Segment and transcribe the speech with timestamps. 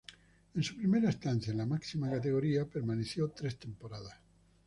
[0.55, 4.17] En su primera estancia en la máxima categoría permaneció tres temporadas.